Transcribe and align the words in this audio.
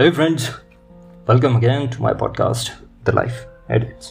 Hey 0.00 0.10
friends, 0.10 0.44
welcome 1.28 1.56
again 1.56 1.84
to 1.90 2.02
my 2.02 2.12
podcast, 2.12 2.70
The 3.04 3.12
Life 3.12 3.36
Edits. 3.70 4.06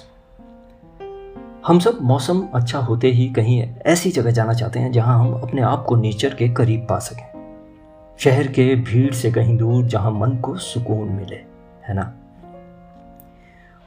हम 1.67 1.79
सब 1.79 1.97
मौसम 2.01 2.47
अच्छा 2.53 2.79
होते 2.79 3.07
ही 3.07 3.29
कहीं 3.29 3.73
ऐसी 3.85 4.11
जगह 4.11 4.31
जाना 4.31 4.53
चाहते 4.53 4.79
हैं 4.79 4.91
जहाँ 4.91 5.19
हम 5.19 5.33
अपने 5.33 5.61
आप 5.61 5.85
को 5.85 5.95
नेचर 5.95 6.33
के 6.33 6.49
करीब 6.49 6.87
पा 6.89 6.99
सकें। 6.99 7.25
शहर 8.19 8.47
के 8.47 8.75
भीड़ 8.75 9.13
से 9.13 9.31
कहीं 9.31 9.57
दूर 9.57 9.85
जहाँ 9.85 10.11
मन 10.11 10.37
को 10.37 10.57
सुकून 10.57 11.09
मिले 11.09 11.35
है 11.85 11.93
ना? 11.93 12.13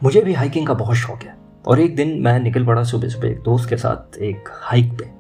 मुझे 0.03 0.21
भी 0.21 0.33
हाइकिंग 0.33 0.67
का 0.67 0.75
बहुत 0.75 0.97
शौक 0.97 1.23
है 1.23 1.37
और 1.67 1.81
एक 1.81 1.97
दिन 1.97 2.23
मैं 2.23 2.41
निकल 2.41 2.67
पड़ा 2.67 2.83
सुबह 2.83 3.09
सुबह 3.09 3.29
एक 3.29 3.43
दोस्त 3.43 3.69
के 3.69 3.77
साथ 3.77 4.19
एक 4.19 4.49
हाइक 4.53 4.93
पे। 4.93 5.11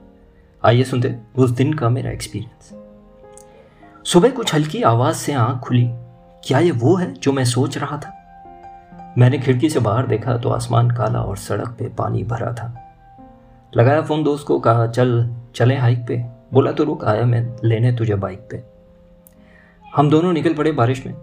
आइए 0.64 0.84
सुनते 0.84 1.16
उस 1.36 1.50
दिन 1.50 1.72
का 1.72 1.88
मेरा 1.88 2.10
एक्सपीरियंस 2.10 2.74
सुबह 4.08 4.30
कुछ 4.30 4.54
हल्की 4.54 4.82
आवाज़ 4.82 5.16
से 5.16 5.32
आँख 5.32 5.60
खुली। 5.60 5.90
क्या 6.44 6.58
ये 6.58 6.70
वो 6.70 6.96
है 6.96 7.12
जो 7.12 7.32
मैं 7.32 7.44
सोच 7.44 7.78
रहा 7.78 7.96
था? 7.98 8.12
मैंने 9.18 9.38
खिड़की 9.38 9.70
से 9.70 9.80
बाहर 9.80 10.06
देखा 10.06 10.36
तो 10.36 10.48
आसमान 10.48 10.90
काला 10.90 11.20
और 11.20 11.36
सड़क 11.36 11.68
पे 11.68 11.88
पानी 11.88 12.22
भरा 12.22 12.52
था। 12.52 12.92
लगाया 13.76 14.02
फ़ोन 14.02 14.24
दोस्त 14.24 14.46
को, 14.46 14.58
कहा, 14.58 14.86
चल, 14.86 15.34
चले 15.54 15.76
हाइक 15.76 16.04
पे। 16.08 16.24
बोला 16.52 16.72
तो 16.72 16.84
रुक, 16.84 17.04
आया 17.04 17.24
मैं, 17.24 17.56
लेने 17.64 17.92
तुझे 17.92 18.14
बाइक 18.14 18.48
पे। 18.50 18.62
हम 19.96 20.10
दोनों 20.10 20.32
निकल 20.32 20.54
पड़े 20.54 20.72
बारिश 20.72 21.06
में। 21.06 21.14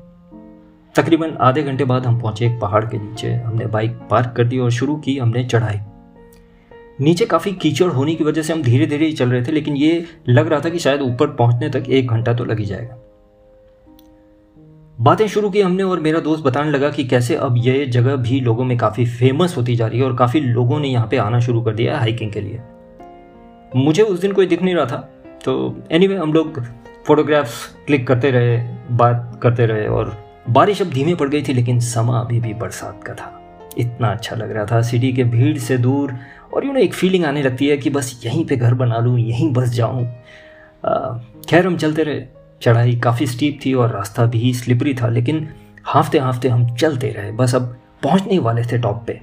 तकरीबन 0.96 1.38
आधे 1.42 1.64
घंटे 1.64 1.86
बाद 1.86 2.06
हम 2.06 2.22
पहुँचे 2.22 2.46
एक 2.46 2.60
पहाड़ 2.62 2.86
के 2.86 2.98
नीचे। 2.98 3.34
हमने 3.34 3.66
बाइक 3.66 3.92
पार्क 4.12 4.34
कर 4.38 4.44
दी 4.44 4.60
और 4.60 4.72
शुरू 4.72 4.96
की 4.96 5.18
हमने 5.18 5.44
चढ़ाई। 5.44 5.80
नीचे 7.02 7.26
काफ़ी 7.26 7.52
कीचड़ 7.52 7.88
होने 7.88 8.16
की 8.16 8.24
वजह 8.24 8.42
से 8.42 8.54
हम 8.54 8.64
धीरे 8.64 8.86
धीरे 8.86 9.06
ही 9.06 9.14
चल 9.14 9.32
रहे 9.32 9.44
थे, 9.44 9.52
लेकिन 9.52 9.76
ये 9.76 10.06
लग 10.30 10.48
रहा 10.48 10.60
था 10.60 10.70
कि 10.70 10.80
शायद 10.80 11.02
ऊपर 11.02 11.28
पहुँचने 11.28 11.70
तक 11.70 11.84
एक 11.90 12.08
घंटा 12.08 12.34
तो 12.34 12.46
लग 12.46 12.60
ही 12.60 12.66
जाएगा। 12.66 13.03
बातें 15.02 15.28
शुरू 15.28 15.50
की 15.50 15.62
हमने 15.62 15.84
और 15.84 16.00
मेरा 16.00 16.20
दोस्त 16.20 16.44
बताने 16.44 16.72
लगा 16.72 16.90
कि 16.90 17.04
कैसे 17.04 17.36
अब 17.36 17.56
ये 17.58 17.86
जगह 17.86 18.16
भी 18.16 18.40
लोगों 18.40 18.66
में 18.66 18.78
काफ़ी 18.78 19.06
फ़ेमस 19.06 19.58
होती 19.58 19.76
जा 19.76 19.88
रही 19.88 20.00
है 20.00 20.06
और 20.06 20.16
काफ़ी 20.16 20.40
लोगों 20.40 20.80
ने 20.80 20.88
यहाँ 20.88 21.08
पे 21.08 21.18
आना 21.18 21.40
शुरू 21.40 21.62
कर 21.62 21.74
दिया 21.74 21.94
है 21.94 22.00
हाइकिंग 22.00 22.32
के 22.32 22.42
लिए। 22.42 22.60
मुझे 23.76 24.04
उस 24.04 24.20
दिन 24.20 24.32
कोई 24.32 24.46
दिख 24.46 24.62
नहीं 24.62 24.76
रहा 24.76 24.86
था 24.86 24.98
तो 25.46 25.84
एनी 25.92 26.06
anyway, 26.06 26.24
हम 26.24 26.34
लोग 26.34 26.64
फोटोग्राफ्स 27.06 27.66
क्लिक 27.88 28.08
करते 28.08 28.32
रहे 28.32 28.58
बात 28.92 29.40
करते 29.44 29.66
रहे 29.66 29.88
और 29.88 30.18
बारिश 30.50 30.82
अब 30.82 30.90
धीमे 30.90 31.16
पड़ 31.16 31.30
गई 31.30 31.44
थी 31.44 31.54
लेकिन 31.54 31.80
समा 31.80 32.20
अभी 32.20 32.40
भी 32.40 32.54
बरसात 32.54 33.04
का 33.04 33.14
था। 33.14 33.40
इतना 33.78 34.08
अच्छा 34.08 34.36
लग 34.36 34.52
रहा 34.52 34.66
था 34.66 34.82
सिटी 34.82 35.12
के 35.14 35.24
भीड़ 35.24 35.58
से 35.58 35.78
दूर 35.78 36.14
और 36.54 36.66
यू 36.66 36.74
नो 36.74 36.80
एक 36.80 36.94
फीलिंग 36.94 37.26
आने 37.26 37.44
लगती 37.44 37.68
है 37.68 37.78
कि 37.78 37.90
बस 37.90 38.22
यहीं 38.26 38.46
पे 38.46 38.56
घर 38.56 38.74
बना 38.74 38.98
लूँ 38.98 39.20
यहीं 39.20 39.52
बस 39.54 39.70
जाऊँ। 39.70 40.06
खैर 41.50 41.68
हम 41.68 41.78
चलते 41.78 42.04
रहे। 42.04 42.43
चढ़ाई 42.64 42.96
काफ़ी 42.96 43.28
स्टीप 43.28 43.60
थी 43.66 43.74
और 43.74 43.92
रास्ता 43.92 44.26
भी 44.26 44.54
स्लिपरी 44.54 44.94
था, 44.94 45.10
लेकिन 45.10 45.48
हाफते 45.86 46.20
हाफते 46.20 46.50
हम 46.50 46.76
चलते 46.76 47.10
रहे, 47.10 47.32
बस 47.32 47.56
अब 47.56 47.76
पहुँचने 48.04 48.40
वाले 48.40 48.64
थे 48.64 48.78
टॉप 48.78 49.04
पे। 49.08 49.20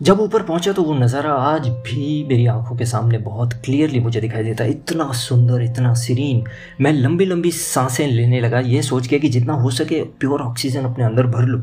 जब 0.00 0.20
ऊपर 0.20 0.42
पहुँचा 0.42 0.72
तो 0.72 0.82
वो 0.82 0.94
नज़ारा 0.94 1.32
आज 1.32 1.66
भी 1.68 2.24
मेरी 2.28 2.46
आँखों 2.46 2.76
के 2.76 2.84
सामने 2.86 3.18
बहुत 3.18 3.52
क्लियरली 3.64 4.00
मुझे 4.00 4.20
दिखाई 4.20 4.44
देता 4.44 4.64
है 4.64 4.70
इतना 4.70 5.10
सुंदर, 5.12 5.62
इतना 5.62 5.92
सीरीन 5.94 6.44
मैं 6.80 6.92
लंबी 6.92 7.24
लंबी 7.24 7.50
साँसें 7.50 8.06
लेने 8.06 8.40
लगा, 8.40 8.60
ये 8.60 8.82
सोच 8.82 9.06
के 9.06 9.18
कि 9.18 9.28
जितना 9.28 9.54
हो 9.54 9.70
सके 9.70 10.02
प्योर 10.02 10.42
ऑक्सीजन 10.42 10.84
अपने 10.84 11.04
अंदर 11.04 11.26
भर 11.26 11.44
लूँ। 11.44 11.62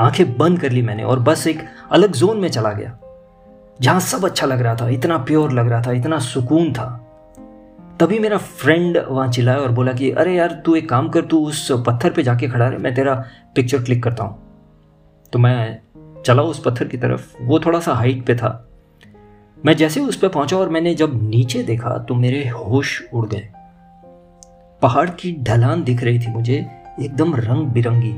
आँखें 0.00 0.36
बंद 0.38 0.60
कर 0.60 0.72
ली 0.72 0.82
मैंने 0.82 1.02
और 1.02 1.20
बस 1.20 1.46
एक 1.46 1.64
अलग 1.90 2.12
जोन 2.12 2.40
में 2.40 2.48
चला 2.48 2.72
गया, 2.72 2.98
जहाँ 3.80 4.00
सब 4.00 4.24
अच्छा 4.24 4.46
लग 4.46 4.60
रहा 4.60 4.74
था, 4.74 4.88
इतना 4.88 5.18
प्योर 5.18 5.52
लग 5.52 5.68
रहा 5.68 5.82
था, 5.82 5.92
इतना 5.92 6.18
सुकून 6.20 6.72
था। 6.72 7.00
तभी 8.00 8.18
मेरा 8.18 8.36
फ्रेंड 8.36 8.98
वहाँ 9.08 9.28
चिल्लाया 9.28 9.58
और 9.58 9.72
बोला 9.72 9.92
कि, 9.92 10.10
अरे 10.10 10.34
यार, 10.34 10.62
तू 10.64 10.74
एक 10.74 10.88
काम 10.88 11.08
कर, 11.08 11.20
तू 11.20 11.46
उस 11.46 11.72
पत्थर 11.72 12.10
पे 12.10 12.22
जाके 12.22 12.48
खड़ा 12.48 12.68
रहे, 12.68 12.78
मैं 12.78 12.94
तेरा 12.94 13.24
पिक्चर 13.54 13.82
क्लिक 13.82 14.02
करता 14.02 14.24
हूँ. 14.24 14.38
तो 15.32 15.38
मैं 15.38 15.80
चला 16.26 16.42
उस 16.42 16.62
पत्थर 16.64 16.84
की 16.84 16.96
तरफ़, 16.96 17.36
वो 17.40 17.60
थोड़ा 17.60 17.80
सा 17.80 17.92
हाइट 17.92 18.26
पे 18.26 18.34
था। 18.34 18.68
मैं 19.66 19.76
जैसे 19.76 20.00
उस 20.00 20.16
पर 20.16 20.28
पहुँचा 20.28 20.56
और 20.56 20.68
मैंने 20.68 20.94
जब 20.94 21.30
नीचे 21.30 21.62
देखा 21.62 21.98
तो 21.98 22.14
मेरे 22.14 22.48
होश 22.48 23.04
उड़ 23.12 23.26
गए। 23.26 23.48
पहाड़ 24.82 25.10
की 25.10 25.36
ढलान 25.42 25.84
दिख 25.84 26.02
रही 26.02 26.18
थी 26.18 26.30
मुझे, 26.30 26.66
एकदम 27.00 27.36
रंग 27.36 27.66
बिरंगी 27.66 28.14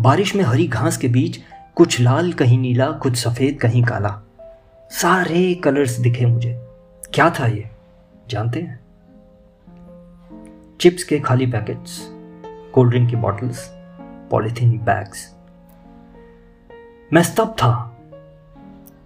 बारिश 0.00 0.36
में 0.36 0.44
हरी 0.44 0.68
घास 0.68 0.96
के 0.96 1.08
बीच, 1.08 1.38
कुछ 1.74 2.00
लाल, 2.00 2.32
कहीं 2.32 2.58
नीला, 2.58 2.90
कुछ 2.90 3.16
सफ़ेद, 3.16 3.58
कहीं 3.60 3.84
काला। 3.84 4.20
सारे 4.90 5.54
कलर्स 5.54 5.98
दिखे 5.98 6.26
मुझे। 6.26 6.60
क्या 7.14 7.30
था 7.30 7.46
ये? 7.46 7.77
जानते 8.28 8.60
हैं? 8.60 8.80
चिप्स 10.80 11.04
के 11.04 11.18
खाली 11.20 11.46
पैकेट्स, 11.46 11.98
कोल्ड 12.74 12.90
ड्रिंक 12.90 13.10
की 13.10 13.16
बॉटल्स, 13.16 13.68
पॉलिथीन 14.30 14.78
बैग्स। 14.78 15.34
मैं 17.12 17.22
स्तब्ध 17.22 17.50
था। 17.50 17.94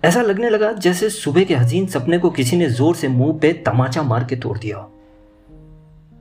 ऐसा 0.05 0.23
लगने 0.23 0.51
लगा 0.51 0.73
जैसे 0.73 1.11
सुबह 1.11 1.45
के 1.45 1.55
हसीन 1.55 1.87
सपने 1.87 2.19
को 2.19 2.31
किसी 2.31 2.57
ने 2.57 2.69
ज़ोर 2.71 2.95
से 2.97 3.09
मुँह 3.09 3.39
पे 3.39 3.53
तमाचा 3.53 4.03
मार 4.03 4.25
के 4.25 4.37
तोड़ 4.37 4.59
दिया 4.59 4.89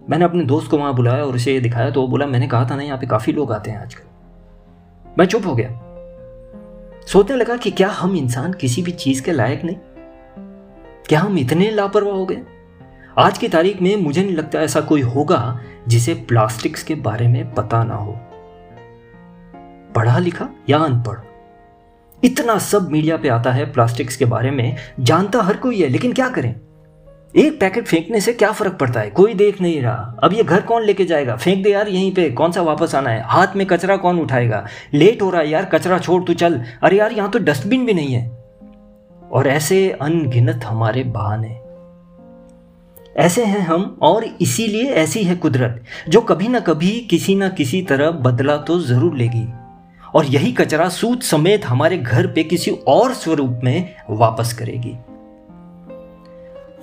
मैंने 0.10 0.26
अपने 0.26 0.44
दोस्त 0.44 0.72
को 0.72 0.78
वहाँ 0.78 0.96
बुलाया 0.96 1.24
और 1.26 1.36
उसे 1.36 1.60
दिखाया 1.60 1.90
तो 1.92 2.02
वो 2.02 2.08
बोला, 2.08 2.26
मैंने 2.26 2.48
कहा 2.48 2.70
था 2.70 2.76
ना, 2.76 2.84
यहाँ 2.84 2.98
पे 2.98 3.08
काफ़ी 3.08 3.34
लोग 3.34 3.52
आते 3.52 3.72
हैं 3.72 3.80
आजकल। 3.80 5.12
मैं 5.20 5.26
चुप 5.26 5.46
हो 5.46 5.56
गया। 5.56 5.70
सोचने 7.08 7.38
लगा 7.38 7.58
कि 7.58 7.72
क्या 7.72 7.90
हम 7.90 8.16
इंसान 8.16 8.54
किसी 8.54 8.82
भी 8.82 8.92
चीज़ 8.92 9.24
के 9.24 9.32
लायक 9.32 9.64
नहीं? 9.64 9.78
क्या 11.08 11.20
हम 11.20 11.38
इतने 11.38 11.72
लापरवाह 11.72 12.14
हो 12.14 12.26
गए? 12.26 12.42
आज 13.20 13.38
की 13.38 13.48
तारीख 13.48 13.82
में 13.82 13.96
मुझे 13.96 14.24
नहीं 14.24 14.36
लगता 14.36 14.60
ऐसा 14.60 14.82
कोई 14.82 15.02
होगा 15.02 15.60
जिसे 15.88 16.14
प्लास्टिक्स 16.14 16.84
के 16.84 16.96
बारे 16.96 17.28
में 17.28 17.54
पता 17.54 17.84
ना 17.84 17.96
हो। 17.96 18.20
पढ़ा 19.96 20.18
लिखा 20.18 20.50
या 20.70 20.78
अनपढ़? 20.78 21.18
इतना 22.24 22.58
सब 22.58 22.92
मीडिया 22.92 23.18
पे 23.18 23.30
आता 23.30 23.52
है 23.52 23.72
प्लास्टिक्स 23.72 24.18
के 24.18 24.26
बारे 24.26 24.52
में, 24.52 24.76
जानता 25.00 25.42
हर 25.42 25.58
कोई 25.58 25.82
है, 25.82 25.90
लेकिन 25.90 26.14
क्या 26.14 26.30
करें? 26.30 26.56
एक 27.36 27.60
पैकेट 27.60 27.86
फेंकने 27.86 28.22
से 28.22 28.34
क्या 28.34 28.52
फ़र्क 28.52 28.74
पड़ता 28.74 29.00
है? 29.00 29.10
कोई 29.10 29.34
देख 29.34 29.62
नहीं 29.62 29.82
रहा। 29.82 30.18
अब 30.24 30.34
ये 30.34 30.44
घर 30.44 30.62
कौन 30.62 30.84
लेके 30.84 31.06
जाएगा? 31.06 31.36
फेंक 31.36 31.64
दे 31.64 31.70
यार, 31.70 31.88
यहीं 31.88 32.14
पे 32.14 32.30
कौन 32.30 32.52
सा 32.52 32.62
वापस 32.62 32.96
आना 32.96 33.10
है? 33.10 33.24
हाथ 33.26 33.48
में 33.56 33.68
कचरा 33.68 33.98
कौन 33.98 34.20
उठाएगा? 34.20 34.66
लेट 34.94 35.22
हो 35.22 35.30
रहा 35.30 35.42
है 35.42 35.50
यार, 35.50 35.66
कचरा 35.66 36.00
छोड़ 36.00 36.24
तू 36.24 36.34
चल। 36.34 36.62
अरे 36.84 36.98
यार, 36.98 37.12
यहाँ 37.12 37.30
तो 37.30 37.40
डस्टबिन 37.40 37.86
भी 37.86 37.94
नहीं 37.94 38.16
है। 38.16 38.32
और 39.32 39.48
ऐसे 39.48 39.92
अनगिनत 39.92 40.64
हमारे 40.64 41.04
बहाने। 41.04 41.71
ऐसे 43.18 43.46
हैं 43.46 43.60
हम, 43.60 43.98
और 44.02 44.24
इसीलिए 44.24 44.92
ऐसी 44.92 45.24
है 45.24 45.36
कुदरत, 45.36 45.84
जो 46.10 46.22
कभी 46.22 46.48
ना 46.48 46.60
कभी 46.60 46.92
किसी 47.10 47.36
ना 47.36 47.50
किसी 47.50 47.82
तरह 47.82 48.12
बदला 48.12 48.58
तो 48.58 48.80
ज़रूर 48.80 49.18
लेगी। 49.18 49.48
और 50.16 50.26
यही 50.26 50.52
कचरा 50.52 50.90
सूत 50.90 51.24
समेत 51.24 51.66
हमारे 51.66 51.98
घर 51.98 52.28
पे 52.28 52.44
किसी 52.44 52.72
और 52.72 53.14
स्वरूप 53.14 53.62
में 53.64 53.96
वापस 54.10 54.54
करेगी। 54.54 54.96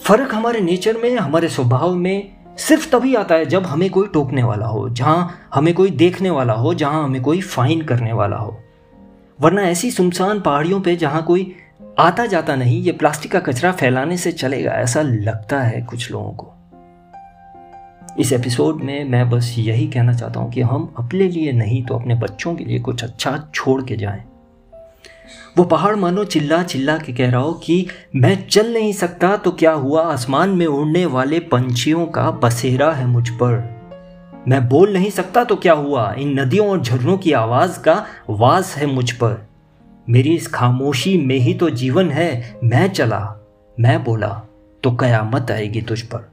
फ़र्क 0.02 0.34
हमारे 0.34 0.60
नेचर 0.60 0.96
में, 0.96 1.16
हमारे 1.16 1.48
स्वभाव 1.48 1.94
में 1.94 2.30
सिर्फ़ 2.58 2.90
तभी 2.90 3.14
आता 3.14 3.34
है 3.34 3.46
जब 3.46 3.66
हमें 3.66 3.90
कोई 3.90 4.06
टोकने 4.06 4.42
वाला 4.42 4.66
हो, 4.66 4.88
जहाँ 4.88 5.48
हमें 5.54 5.74
कोई 5.74 5.90
देखने 5.90 6.30
वाला 6.30 6.52
हो, 6.52 6.74
जहाँ 6.74 7.04
हमें 7.04 7.22
कोई 7.22 7.40
फाइन 7.40 7.82
करने 7.82 8.12
वाला 8.12 8.36
हो। 8.36 8.58
वरना 9.40 9.62
ऐसी 9.62 9.90
सुनसान 9.90 10.40
पहाड़ियों 10.40 10.80
पे 10.80 10.96
जहाँ 10.96 11.22
कोई 11.22 11.54
आता 11.98 12.26
जाता 12.26 12.56
नहीं, 12.56 12.82
ये 12.82 12.92
प्लास्टिक 12.92 13.32
का 13.32 13.40
कचरा 13.40 13.72
फैलाने 13.72 14.16
से 14.16 14.32
चलेगा, 14.32 14.72
ऐसा 14.72 15.02
लगता 15.02 15.62
है 15.62 15.82
कुछ 15.82 16.10
लोगों 16.10 16.32
को। 16.32 16.54
इस 18.18 18.32
एपिसोड 18.32 18.82
में 18.82 19.04
मैं 19.04 19.30
बस 19.30 19.54
यही 19.58 19.86
कहना 19.86 20.12
चाहता 20.12 20.40
हूँ 20.40 20.52
कि 20.52 20.60
हम 20.60 20.94
अपने 20.98 21.28
लिए 21.28 21.52
नहीं 21.52 21.84
तो 21.84 21.94
अपने 21.94 22.14
बच्चों 22.14 22.54
के 22.54 22.64
लिए 22.64 22.78
कुछ 22.78 23.04
अच्छा 23.04 23.50
छोड़ 23.54 23.82
के 23.82 23.96
जाएँ। 23.96 24.24
वो 25.58 25.64
पहाड़ 25.64 25.96
मानो 25.96 26.24
चिल्ला 26.24 26.62
चिल्ला 26.62 26.98
के 26.98 27.12
कह 27.12 27.30
रहा 27.30 27.40
हो 27.40 27.52
कि 27.52 27.86
मैं 28.16 28.48
चल 28.48 28.72
नहीं 28.72 28.92
सकता 28.92 29.36
तो 29.36 29.50
क्या 29.50 29.72
हुआ? 29.72 30.12
आसमान 30.12 30.50
में 30.50 30.66
उड़ने 30.66 31.06
वाले 31.06 31.38
पंछियों 31.38 32.06
का 32.06 32.30
बसेरा 32.30 32.92
है 32.92 33.06
मुझ 33.06 33.30
पर। 33.30 33.78
मैं 34.48 34.68
बोल 34.68 34.92
नहीं 34.92 35.10
सकता 35.10 35.44
तो 35.44 35.56
क्या 35.56 35.72
हुआ? 35.72 36.14
इन 36.18 36.40
नदियों 36.40 36.68
और 36.68 36.82
झरनों 36.82 37.18
की 37.18 37.32
आवाज़ 37.32 37.80
का 37.80 38.06
वास 38.30 38.76
है 38.76 38.86
मुझ 38.86 39.10
पर। 39.12 39.47
मेरी 40.10 40.34
इस 40.34 40.46
खामोशी 40.46 41.18
में 41.18 41.36
ही 41.36 41.54
तो 41.54 41.70
जीवन 41.70 42.10
है, 42.10 42.56
मैं 42.64 42.88
चला। 42.88 43.48
मैं 43.80 44.04
बोला 44.04 44.42
तो 44.82 44.90
कयामत 44.90 45.50
आएगी 45.50 45.82
तुझ 45.82 46.02
पर। 46.02 46.32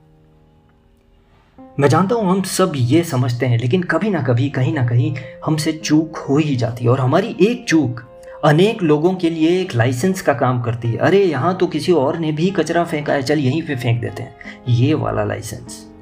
मैं 1.80 1.88
जानता 1.88 2.16
हूँ 2.16 2.32
हम 2.32 2.42
सब 2.42 2.72
ये 2.76 3.04
समझते 3.04 3.46
हैं, 3.46 3.58
लेकिन 3.58 3.84
कभी 3.84 4.10
ना 4.10 4.22
कभी, 4.22 4.50
कहीं 4.50 4.74
ना 4.74 4.88
कहीं 4.88 5.16
हमसे 5.46 5.72
चूक 5.72 6.18
हो 6.18 6.38
ही 6.38 6.56
जाती 6.56 6.84
है, 6.84 6.90
और 6.90 7.00
हमारी 7.00 7.36
एक 7.42 7.66
चूक 7.70 8.04
अनेक 8.46 8.84
लोगों 8.84 9.14
के 9.14 9.30
लिए 9.30 9.62
एक 9.62 9.76
लाइसेंस 9.76 10.22
का 10.22 10.34
काम 10.34 10.62
करती 10.62 10.88
है। 10.88 10.98
अरे, 10.98 11.24
यहाँ 11.24 11.58
तो 11.58 11.68
किसी 11.68 11.92
और 11.92 12.20
ने 12.20 12.32
भी 12.32 12.52
कचरा 12.52 12.84
फेंका 12.84 13.14
है, 13.14 13.22
चल 13.22 13.40
यहीं 13.40 13.62
पे 13.62 13.76
फेंक 13.76 14.02
देते 14.02 14.24
हैं। 14.24 14.36
ये 14.70 14.94
वाला 14.94 15.24
लाइसेंस। 15.24 15.95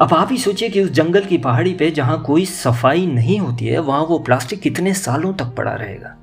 अब 0.00 0.14
आप 0.14 0.28
ही 0.30 0.38
सोचिए 0.38 0.68
कि 0.68 0.82
उस 0.82 0.90
जंगल 0.90 1.24
की 1.24 1.38
पहाड़ी 1.38 1.72
पे 1.74 1.90
जहाँ 1.90 2.22
कोई 2.22 2.44
सफ़ाई 2.44 3.06
नहीं 3.06 3.38
होती 3.38 3.66
है, 3.66 3.78
वहाँ 3.78 4.02
वो 4.02 4.18
प्लास्टिक 4.18 4.60
कितने 4.60 4.94
सालों 4.94 5.32
तक 5.34 5.44
पड़ा 5.44 5.72
रहेगा। 5.72 6.16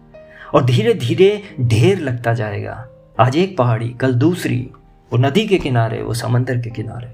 और 0.53 0.65
धीरे 0.65 0.93
धीरे 0.93 1.43
ढेर 1.61 1.99
लगता 1.99 2.33
जाएगा। 2.33 2.87
आज 3.19 3.37
एक 3.37 3.57
पहाड़ी, 3.57 3.89
कल 3.89 4.13
दूसरी। 4.13 4.69
वो 5.13 5.17
नदी 5.17 5.47
के 5.47 5.57
किनारे, 5.57 6.01
वो 6.01 6.13
समंदर 6.13 6.57
के 6.57 6.69
किनारे। 6.69 7.13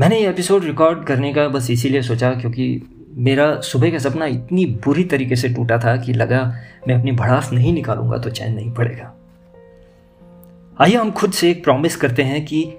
मैंने 0.00 0.20
ये 0.20 0.28
एपिसोड 0.28 0.64
रिकॉर्ड 0.64 1.04
करने 1.04 1.34
का 1.34 1.48
बस 1.48 1.70
इसीलिए 1.70 2.02
सोचा 2.02 2.30
क्योंकि 2.30 2.82
मेरा 3.14 3.60
सुबह 3.60 3.90
का 3.90 3.98
सपना 3.98 4.26
इतनी 4.26 4.66
बुरी 4.66 5.04
तरीके 5.04 5.36
से 5.36 5.48
टूटा 5.48 5.78
था 5.78 5.96
कि 5.96 6.12
लगा 6.12 6.54
मैं 6.88 6.94
अपनी 6.94 7.12
भड़ास 7.12 7.52
नहीं 7.52 7.72
निकालूँगा 7.72 8.18
तो 8.18 8.30
चैन 8.30 8.54
नहीं 8.54 8.70
पड़ेगा। 8.70 9.14
आइए 10.80 10.94
हम 10.94 11.10
खुद 11.10 11.32
से 11.32 11.50
एक 11.50 11.64
प्रॉमिस 11.64 11.96
करते 11.96 12.22
हैं 12.22 12.44
कि 12.44 12.72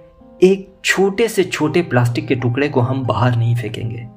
एक 0.43 0.75
छोटे 0.83 1.27
से 1.27 1.43
छोटे 1.43 1.81
प्लास्टिक 1.81 2.27
के 2.27 2.35
टुकड़े 2.35 2.69
को 2.69 2.79
हम 2.79 3.03
बाहर 3.03 3.35
नहीं 3.35 3.55
फेंकेंगे। 3.55 4.07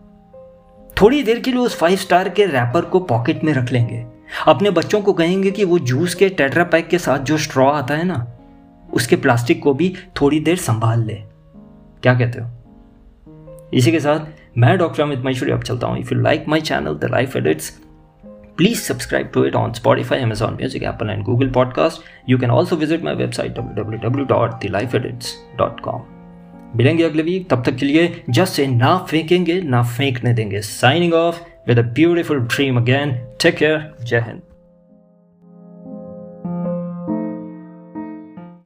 थोड़ी 1.02 1.22
देर 1.22 1.40
के 1.40 1.50
लिए 1.50 1.60
उस 1.60 1.76
फाइव 1.76 1.96
स्टार 1.96 2.28
के 2.28 2.46
रैपर 2.46 2.84
को 2.84 3.00
पॉकेट 3.00 3.44
में 3.44 3.52
रख 3.52 3.72
लेंगे। 3.72 4.06
अपने 4.46 4.70
बच्चों 4.70 5.00
को 5.00 5.12
कहेंगे 5.12 5.50
कि 5.50 5.64
वो 5.64 5.78
जूस 5.78 6.14
के 6.14 6.28
टेट्रा 6.28 6.64
पैक 6.64 6.88
के 6.88 6.98
साथ 6.98 7.18
जो 7.18 7.38
स्ट्रॉ 7.38 7.70
आता 7.70 7.94
है 7.94 8.04
ना, 8.04 8.26
उसके 8.94 9.16
प्लास्टिक 9.16 9.62
को 9.62 9.74
भी 9.74 9.94
थोड़ी 10.20 10.40
देर 10.40 10.56
संभाल 10.56 11.04
ले। 11.04 11.14
क्या 12.02 12.14
कहते 12.14 12.40
हो? 12.40 12.50
इसी 13.74 13.92
के 13.92 14.00
साथ 14.00 14.26
मैं 14.58 14.78
डॉक्टर 14.78 15.02
अमित 15.02 15.18
महेश्वरी 15.18 15.52
अब 15.52 15.62
चलता 15.62 15.86
हूँ। 15.86 15.98
If 15.98 16.14
you 16.14 16.20
like 16.20 16.44
my 16.48 16.60
channel 16.60 16.94
the 16.94 17.04
life 17.04 17.36
edits 17.36 17.80
please 18.57 18.83
subscribe 18.83 19.31
to 19.33 19.43
it 19.43 19.55
on 19.55 19.73
Spotify, 19.73 20.21
Amazon 20.21 20.55
Music, 20.57 20.83
Apple, 20.83 21.09
and 21.09 21.25
Google 21.25 21.49
Podcast. 21.49 21.99
You 22.27 22.37
can 22.37 22.51
also 22.51 22.75
visit 22.75 23.03
my 23.03 23.15
website 23.21 23.53
www.thelifeedits.com. 23.59 26.01
मिलेंगे 26.75 27.03
अगले 27.03 27.23
वीक 27.23 27.49
तब 27.49 27.63
तक 27.65 27.75
के 27.75 27.85
लिए 27.85 28.23
जस्ट 28.29 28.53
से 28.53 28.67
ना 28.67 28.97
फेंकेंगे 29.09 29.61
ना 29.61 29.83
फेंकने 29.97 30.33
देंगे 30.33 30.61
signing 30.61 31.13
off 31.13 31.45
with 31.67 31.79
a 31.79 31.81
beautiful 31.81 32.39
dream 32.39 32.77
again 32.77 33.19
take 33.41 33.57
care 33.57 33.93
जय 34.03 34.19
हिंद 34.19 34.41